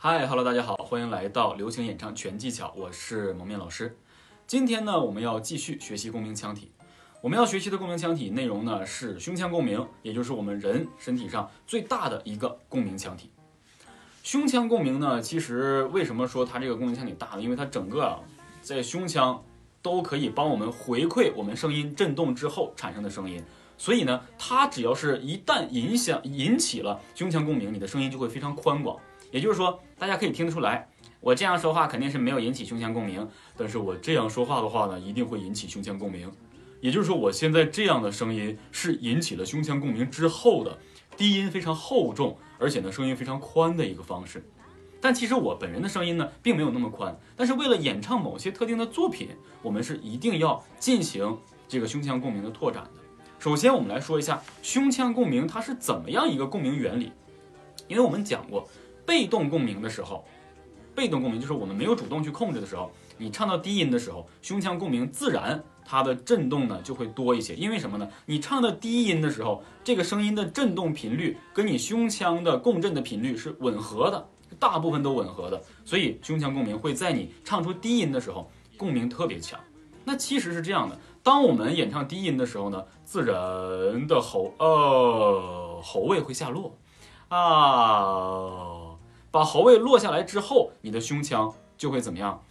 [0.00, 3.98] 嗨，Hello，大家好，欢迎来到流行演唱全技巧，我是蒙面老师。
[4.46, 6.70] 今天呢，我们要继续学习共鸣腔体。
[7.20, 13.32] 我们要学习的共鸣腔体内容呢是胸腔共鸣，也就是我们人身体上最大的一个共鸣腔体。
[14.22, 17.42] 胸腔共鸣呢，其实为什么说它这个共鸣腔体大呢？
[17.42, 18.20] 因为它整个啊
[18.62, 19.42] 在胸腔
[19.82, 23.42] 都可以帮我们回馈我们声音振动之后产生的声音，
[23.76, 28.96] 所以呢，它只要是一旦影响引起了胸腔共鸣，你的声音就会非常宽广。
[29.30, 30.88] 也就是说，大家可以听得出来，
[31.20, 36.30] 我这样说话肯定是没有引起胸腔共鸣，但是我这样说话的话呢，一定会引起胸腔共鸣。
[36.80, 40.78] 也就是说，我现在这样的声音是引起了胸腔共鸣之后的
[41.16, 44.48] 低音非常厚重，而且呢声音非常宽的一个方式。
[45.00, 49.28] 但其实我本人的声音呢并没有那么宽，但是为了演唱某些特定的作品，
[49.62, 51.38] 我们是一定要进行
[51.68, 52.90] 这个胸腔共鸣的拓展的。
[53.38, 57.12] 首先，我们来说一下胸腔共鸣它是怎么样一个共鸣原理，
[57.86, 58.68] 因为我们讲过，
[59.08, 60.22] 被动共鸣的时候，
[60.94, 65.64] 被动共鸣就是我们没有主动去控制的时候，你唱到低音的时候，胸腔共鸣自然。
[65.90, 68.06] 它的振动呢就会多一些，因为什么呢？
[68.26, 74.28] 你唱到低音的时候，这个声音的振动频率跟你胸腔的共振的频率是吻合的，
[74.58, 79.58] 大部分都吻合的，所以胸腔共鸣会在你唱出低音的时候共鸣特别强。
[80.04, 86.76] 那其实是这样的，当我们演唱低音的时候呢，自然的喉呃喉位会下落
[87.28, 88.77] 啊，
[89.38, 92.42] 把喉位落下来之后，你的胸腔就会怎么样？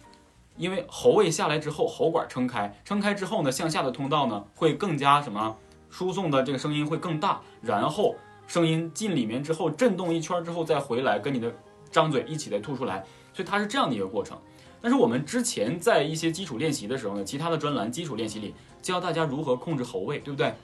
[0.56, 5.54] 因为喉位下来之后，喉管撑开，撑开之后呢，向下的通道呢会更加什么，
[5.90, 8.14] 输送的这个声音会更大，然后
[8.46, 11.54] 声音进里面之后震动一圈之后再回来跟你的
[11.90, 14.38] 张嘴一起再吐出来，所以它是这样的一个过程。
[14.80, 20.54] 但是我们之前在一些基础练习的时候呢，其他的专栏基础练习里教大家如何控制喉位，对不对？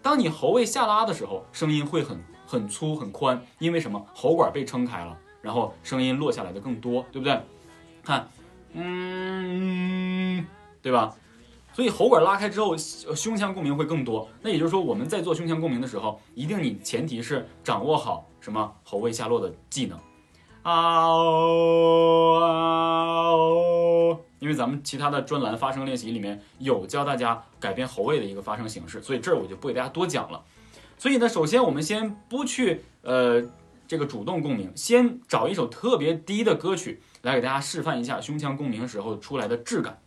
[0.00, 4.02] 当你喉位下拉的时候，声音会很很粗很宽，因为什么？
[4.14, 5.18] 喉管被撑开了。
[5.42, 7.40] 然后声音落下来的更多，对不对？
[8.02, 8.28] 看，
[8.72, 10.44] 嗯，
[10.82, 11.14] 对吧？
[11.72, 14.28] 所以喉管拉开之后，胸腔共鸣会更多。
[14.40, 19.96] 那也就是说，我们在做胸腔共鸣的时候，一定你前提是掌握好什么喉位下落的技能
[20.62, 21.18] 啊哦。
[24.38, 30.42] 因为咱们其他的专栏发声练习里面有教大家改变喉位的一个发声形式，所以这儿我就不给大家多讲了。
[30.98, 33.44] 所以呢，首先我们先不去呃。
[33.88, 40.00] 这个主动共鸣，先找一首特别低的歌曲来给大家示范一下胸腔共鸣时候出来的质感。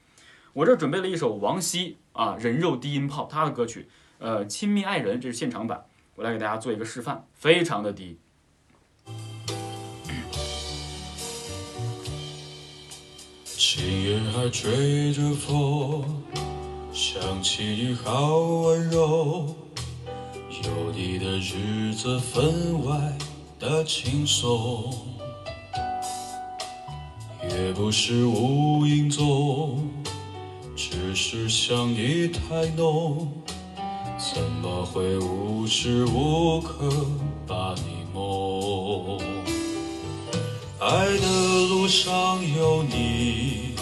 [0.51, 5.85] 我这准备了一首王晰啊人肉低音炮他的歌曲，呃，亲密爱人，这是现场版，
[6.15, 8.19] 我来给大家做一个示范，非常的低。
[13.45, 16.21] 今夜还吹着风，
[16.91, 19.55] 想起你好温柔，
[20.63, 23.17] 有你的日子分外。
[23.59, 24.95] 的轻松，
[27.49, 29.85] 也不是无影踪，
[30.77, 33.27] 只是想你太浓，
[34.17, 36.89] 怎么会无时无刻
[37.45, 39.19] 把你梦？
[40.79, 43.75] 爱的路上有你，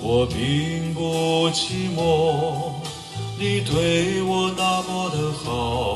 [0.00, 2.70] 我并不寂寞，
[3.36, 5.95] 你对我那么的好。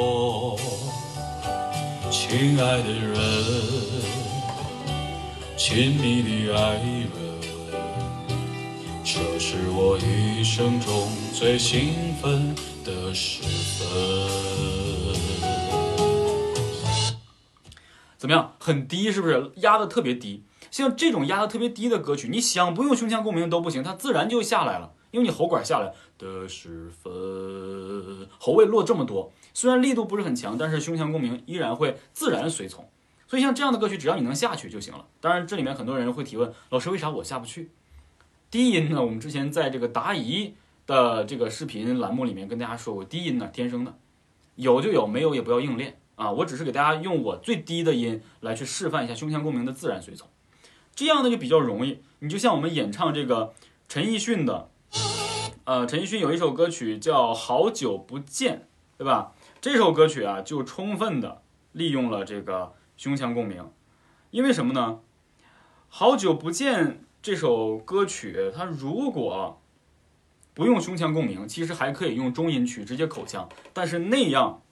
[2.31, 3.13] 亲爱的人，
[5.57, 7.11] 亲密的爱人，
[9.03, 13.85] 这是我一生中最兴奋的时分。
[18.17, 18.55] 怎么样？
[18.59, 19.51] 很低是不是？
[19.55, 20.45] 压的特别低。
[20.71, 27.11] 像这种压的特别低的歌曲，你想不用胸腔共鸣都不行，它自然就下来了，因为你喉管下来的时分，
[28.39, 29.33] 喉位落这么多。
[29.53, 32.87] 虽然力度不是很强，但是胸腔共鸣依然会自然随从。
[33.27, 35.05] 所以像这样的歌曲，只要你能下去就行了。
[35.21, 37.71] 当然，这里面很多人会提问：老师，为啥我下不去？
[38.49, 39.01] 低音呢？
[39.01, 40.53] 我们之前在这个答疑
[40.85, 43.97] 的这个视频栏目里面跟大家说过，低音呢天生的，
[44.55, 46.29] 有就有，没有也不要硬练啊。
[46.29, 50.27] 我只是给大家用我最低的音来去示范一下胸腔共鸣的自然随从，
[50.93, 52.01] 这样呢就比较容易。
[52.19, 53.53] 你就像我们演唱这个
[53.87, 54.69] 陈奕迅的，
[55.63, 58.55] 呃，陈奕迅有一首歌曲叫《好久不见》，
[58.97, 59.31] 对吧？
[59.61, 63.69] 这首歌曲啊，就充分的利用了这个胸腔共鸣，
[64.31, 65.01] 因为什么呢？
[65.87, 69.61] 好久不见这首歌曲，它如果
[70.55, 74.63] 不用胸腔共鸣，其实还可以用中音区直接口腔，但是那样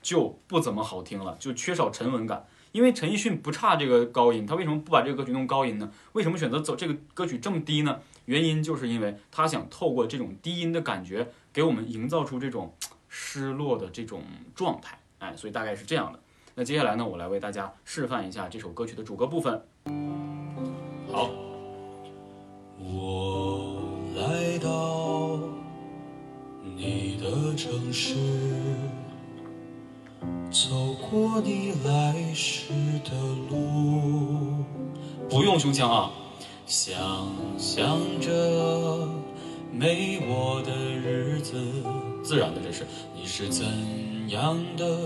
[0.00, 2.46] 就不怎么好听了，就缺少沉稳感。
[2.72, 5.92] 因为陈奕迅不差这个高音，他为什么不把这个歌曲弄高音呢？
[6.12, 8.00] 为什么选择走这个歌曲这么低呢？
[8.24, 12.74] 原因就是因为他想透过这种低音的感觉，给我们营造出这种
[13.20, 14.22] 失落的这种
[14.54, 14.96] 状态。
[15.18, 16.20] 哎，所以大概是这样的。
[16.54, 19.60] 那接下来呢，我来为大家示范一下这首歌曲的主歌部分。
[21.10, 21.28] 好，
[22.78, 23.82] 我
[24.14, 25.40] 来到
[26.62, 28.14] 你的城市，
[30.52, 32.72] 走过你来时
[33.04, 33.10] 的
[33.50, 34.64] 路，
[35.28, 36.12] 不用胸腔啊。
[36.66, 36.96] 想
[37.58, 38.30] 象着
[39.72, 41.56] 没我的日子，
[42.22, 43.64] 自然的这是，你是怎
[44.28, 44.98] 样的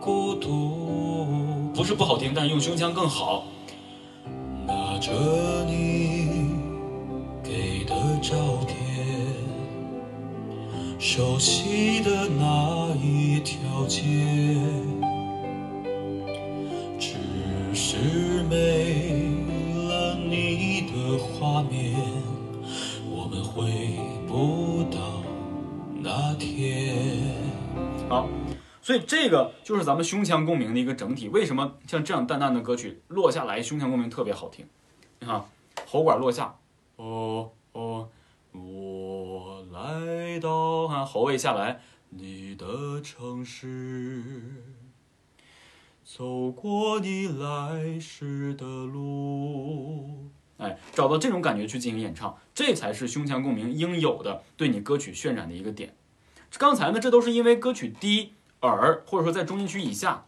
[0.00, 1.72] 孤独？
[1.74, 3.44] 不是不好听，但用胸腔更好。
[4.66, 5.10] 拿着
[5.66, 6.50] 你
[7.42, 8.36] 给的照
[8.66, 8.76] 片，
[10.98, 14.02] 熟悉的那一条街，
[17.00, 17.16] 只
[17.74, 17.96] 是
[18.48, 19.24] 没
[19.88, 21.96] 了你的画面，
[23.32, 23.98] 们回
[24.28, 25.22] 不到
[26.02, 27.34] 那天。
[28.06, 28.28] 好，
[28.82, 31.30] 所以这个就是咱们胸腔共鸣的一个整体。
[31.30, 34.66] 为什么像这样淡淡的歌曲落下来，胸腔共鸣特别好听？
[35.20, 35.42] 你看，
[35.86, 36.54] 喉管落下，
[36.96, 38.10] 哦哦，
[38.52, 41.80] 我来到，看喉位下来，
[42.10, 44.22] 你的城市，
[46.04, 50.28] 走过你来时的路。
[50.62, 55.92] 哎，找到这种感觉去进行演唱，这才是胸腔共鸣应有的对你歌曲渲染的一个点。
[56.56, 60.24] 刚才呢，这都是因为歌曲低耳或者说在中音区以下，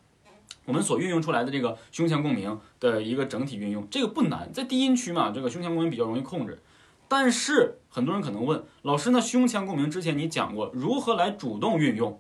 [0.65, 6.59] 我们所运用出来的这个胸腔共鸣的一个整体运用，这个不难，在低音区嘛，这个胸腔共鸣比较容易控制。
[7.07, 12.19] 但是很多人可能问老师，那胸腔共鸣之前你讲过如何来主动运用，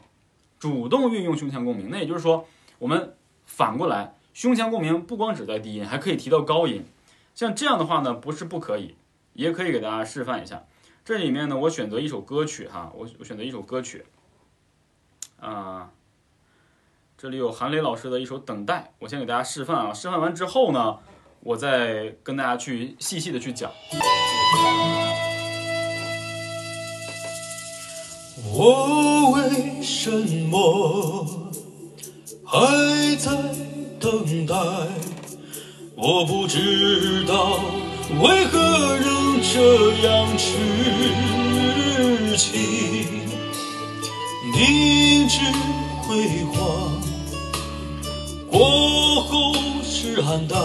[0.58, 2.46] 主动运用胸腔共鸣，那也就是说，
[2.78, 3.14] 我们
[3.46, 6.84] 反过来，胸腔共鸣不光只在低音，还可以提到高音。
[7.34, 8.94] 像这样的话呢，不是不可以，
[9.32, 10.64] 也可以给大家示范一下。
[11.04, 14.06] 这里面呢，我选择一首歌曲哈，我我选择一首歌曲，
[15.40, 15.90] 啊，
[17.18, 19.92] 这里有韩磊老师的一首《等待》，我先给大家示范啊。
[19.92, 20.98] 示范完之后呢，
[21.40, 23.70] 我再跟大家去细细的去讲。
[28.56, 30.10] 我为什
[30.48, 31.50] 么
[32.46, 33.30] 还在
[33.98, 34.54] 等待？
[36.06, 37.60] 我不知道
[38.20, 38.60] 为何
[38.98, 40.52] 仍这样痴
[42.36, 42.60] 情，
[44.52, 45.40] 凝滞
[46.02, 47.00] 辉煌
[48.50, 50.60] 过后是黯淡，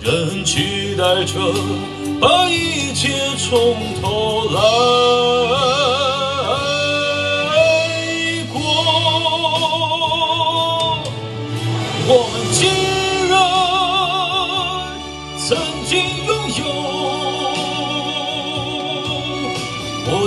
[0.00, 1.40] 仍期待着
[2.20, 6.05] 把一切从头来。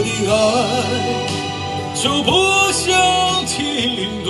[0.10, 0.34] 的爱
[1.96, 2.32] 就不
[2.72, 2.88] 想
[3.46, 4.28] 停顿。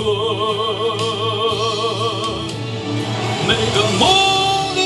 [3.46, 4.02] 每个梦
[4.76, 4.78] 里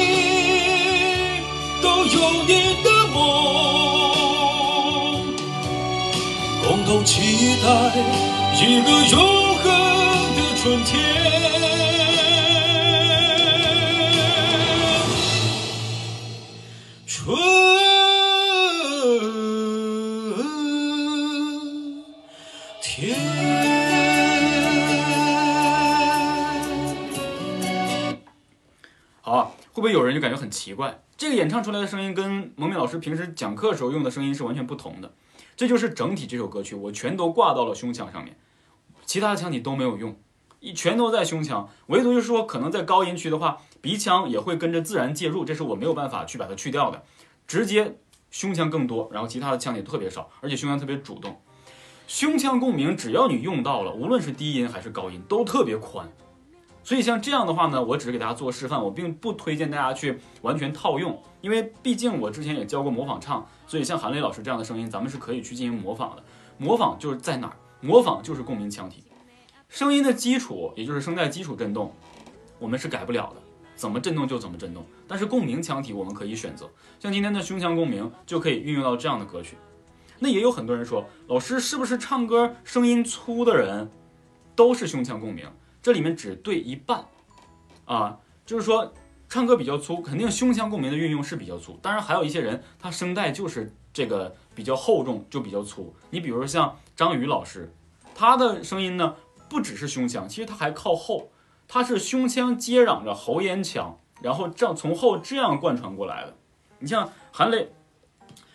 [1.82, 2.16] 都有
[2.46, 2.52] 你
[2.82, 3.16] 的梦，
[6.66, 7.12] 共同期
[7.62, 7.66] 待
[8.56, 9.14] 一个永
[9.58, 9.64] 恒
[10.36, 10.92] 的春天。
[29.84, 31.02] 会有人就感觉很奇怪？
[31.14, 35.12] 这个演唱出来的声音跟蒙面老师平时讲课时候用的声音是完全不同的。
[35.56, 38.34] 这就是整体这首歌曲，我全都挂到了胸腔上面，
[39.04, 40.16] 其他的腔体都没有用，
[40.60, 41.68] 一全都在胸腔。
[41.88, 47.04] 唯独就是说，可能在高音区的话，鼻腔也会跟着自然介入，这是我没有办法去把它去掉的，
[47.46, 47.98] 直接
[48.30, 51.38] 胸腔更多，然后其他的腔体特别少，而且胸腔特别主动。
[52.06, 56.10] 胸腔共鸣，只要你用到了，无论是低音还是高音，都特别宽。
[56.84, 66.22] 所以像这样的话呢，我只是给大家做示范，我并不推荐大家去完全套用，因为毕竟我之前也教过模仿唱，所以像韩磊老师这样的声音，咱们是可以去进行模仿的。
[66.58, 67.56] 模仿就是在哪儿？
[67.80, 69.02] 模仿就是共鸣腔体，
[69.68, 71.90] 声音的基础，也就是声带基础振动，
[72.58, 73.42] 我们是改不了的，
[73.74, 74.84] 怎么振动就怎么振动。
[75.08, 79.56] 但是共鸣腔体我们可以选择，像今天的胸腔共鸣就可以运用到这样的歌曲。
[80.18, 83.90] 那也有很多人说，老师是不是唱歌声音粗的人
[84.54, 85.46] 都是胸腔共鸣？
[85.84, 87.04] 这里面只对一半，
[87.84, 88.90] 啊，就是说
[89.28, 91.78] 唱歌比较粗，肯定胸腔共鸣的运用是比较粗。
[91.82, 95.94] 当然还有一些人，他声带就是这个比较厚重，就比较粗。
[96.08, 97.70] 你比如说像张宇老师，
[98.14, 99.14] 他的声音呢
[99.46, 101.28] 不只是胸腔，其实他还靠后，
[101.68, 106.34] 他是胸腔接壤着喉咽腔，然后这样从后这样贯穿过来的。
[106.78, 107.70] 你像韩磊，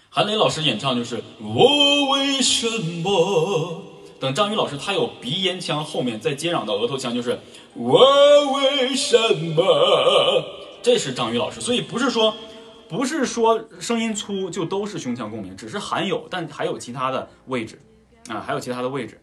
[0.10, 2.68] 韩磊老师演唱就是我为什
[3.04, 3.84] 么。
[4.20, 7.40] 等张宇老师他有鼻咽腔后面再接壤到额头腔，就是
[7.74, 8.00] 我
[8.54, 9.18] 为什
[9.56, 10.44] 么？
[10.82, 12.34] 这是张宇老师，所以不是说
[12.90, 17.82] 不是说声音粗就都是胸腔共鸣，只是含有，但还有其他的位置
[18.28, 19.22] 啊，还有其他的位置。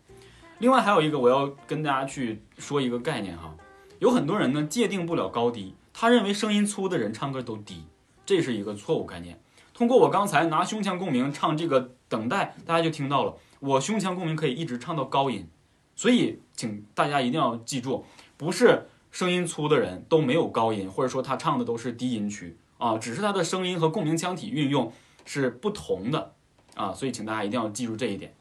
[0.59, 3.55] 另外还有一个我要跟大家去说一个概念哈，
[3.99, 7.85] 有很多人呢界定不了高低，他认为声音粗的人唱歌都低，
[8.25, 9.39] 这是一个错误概念。
[9.75, 13.35] 通过我刚才拿胸腔共鸣唱这个等待，大家就听到了。
[13.61, 15.49] 我胸腔共鸣可以一直唱到高音，
[15.95, 18.05] 所以请大家一定要记住，
[18.37, 24.93] 不是声音粗的人都没有高音，或者说他唱的都是低音区啊，只是他的声音和共鸣腔体运用
[25.25, 26.35] 是不同的
[26.75, 28.35] 啊，所以请大家一定要记住这一点。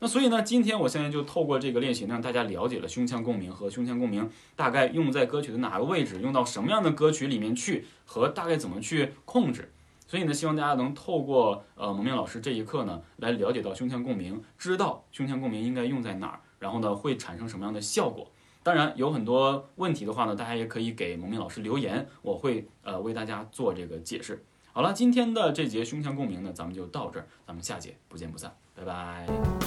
[0.00, 9.72] 那所以呢，今天我现在就透过这个练习，让大家了解了胸腔共鸣和胸腔共鸣大概用在歌曲的哪个位置，用到什么样的歌曲里面去，和大概怎么去控制。
[10.08, 18.28] 所以呢，希望大家能透过呃蒙面老师这一课呢，来了解到胸腔共鸣，知道胸腔共鸣应该用在哪儿，然后呢会产生什么样的效果。
[18.62, 24.42] 当然有很多问题的话呢，大家也可以给蒙面老师留言，我会呃为大家做这个解释。
[24.72, 29.57] 好了，今天的这节胸腔共鸣呢，咱们就到这儿，咱们下节不见不散，拜拜。